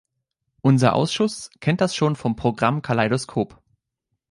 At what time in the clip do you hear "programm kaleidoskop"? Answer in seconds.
2.35-3.61